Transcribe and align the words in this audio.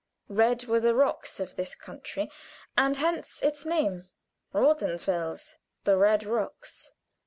Red 0.29 0.65
were 0.65 0.79
the 0.79 0.95
rocks 0.95 1.39
of 1.39 1.57
this 1.57 1.75
country, 1.75 2.31
and 2.75 2.97
hence 2.97 3.39
its 3.43 3.67
name, 3.67 4.09
"Rothen 4.51 4.97
fels," 4.99 5.57
the 5.83 5.95
red 5.95 6.23
rocks. 6.23 6.93